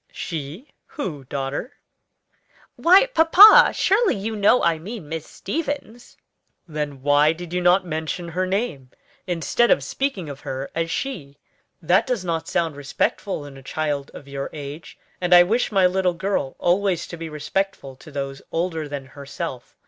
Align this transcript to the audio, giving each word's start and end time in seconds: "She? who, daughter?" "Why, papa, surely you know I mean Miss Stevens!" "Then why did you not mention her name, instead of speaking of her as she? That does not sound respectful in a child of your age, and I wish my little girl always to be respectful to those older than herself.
"She? 0.11 0.71
who, 0.87 1.25
daughter?" 1.25 1.73
"Why, 2.75 3.05
papa, 3.05 3.71
surely 3.75 4.15
you 4.15 4.35
know 4.35 4.63
I 4.63 4.79
mean 4.79 5.07
Miss 5.07 5.27
Stevens!" 5.27 6.17
"Then 6.67 7.03
why 7.03 7.33
did 7.33 7.53
you 7.53 7.61
not 7.61 7.85
mention 7.85 8.29
her 8.29 8.47
name, 8.47 8.89
instead 9.27 9.69
of 9.69 9.83
speaking 9.83 10.27
of 10.27 10.39
her 10.39 10.71
as 10.73 10.89
she? 10.89 11.37
That 11.83 12.07
does 12.07 12.25
not 12.25 12.47
sound 12.47 12.75
respectful 12.77 13.45
in 13.45 13.57
a 13.57 13.61
child 13.61 14.09
of 14.15 14.27
your 14.27 14.49
age, 14.53 14.97
and 15.21 15.35
I 15.35 15.43
wish 15.43 15.71
my 15.71 15.85
little 15.85 16.15
girl 16.15 16.55
always 16.57 17.05
to 17.05 17.15
be 17.15 17.29
respectful 17.29 17.95
to 17.97 18.09
those 18.09 18.41
older 18.51 18.89
than 18.89 19.05
herself. 19.05 19.77